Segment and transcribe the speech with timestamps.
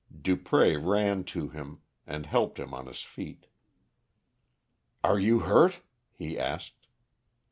[0.11, 3.45] Dupré ran to him, and helped him on his feet.
[5.03, 5.81] "Are you hurt?"
[6.11, 6.87] he asked.